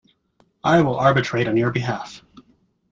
I 0.63 0.81
will 0.81 0.97
arbitrate 0.97 1.47
on 1.47 1.57
your 1.57 1.71
behalf. 1.71 2.23